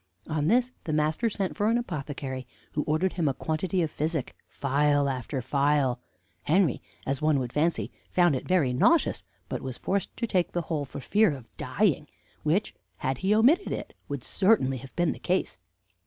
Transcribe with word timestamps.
On 0.25 0.47
this, 0.47 0.71
the 0.85 0.93
master 0.93 1.29
sent 1.29 1.55
for 1.55 1.69
an 1.69 1.77
apothecary, 1.77 2.47
who 2.71 2.81
ordered 2.85 3.13
him 3.13 3.27
a 3.27 3.35
quantity 3.35 3.83
of 3.83 3.91
physic, 3.91 4.35
phial 4.49 5.07
after 5.07 5.43
phial. 5.43 5.99
Henry, 6.41 6.81
as 7.05 7.21
one 7.21 7.37
would 7.37 7.53
fancy, 7.53 7.91
found 8.09 8.35
it 8.35 8.47
very 8.47 8.73
nauseous, 8.73 9.23
but 9.47 9.61
was 9.61 9.77
forced 9.77 10.17
to 10.17 10.25
take 10.25 10.53
the 10.53 10.61
whole 10.63 10.85
for 10.85 11.01
fear 11.01 11.29
of 11.29 11.55
dying, 11.55 12.07
which, 12.41 12.73
had 12.97 13.19
he 13.19 13.35
omitted 13.35 13.71
it, 13.71 13.93
would 14.09 14.23
certainly 14.23 14.77
have 14.77 14.95
been 14.95 15.11
the 15.11 15.19
case. 15.19 15.59